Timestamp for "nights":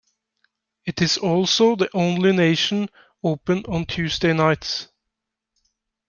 4.33-4.87